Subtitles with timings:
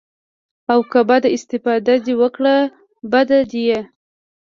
[0.71, 2.55] او که بده استفاده دې وکړه
[3.11, 3.79] بد ديه.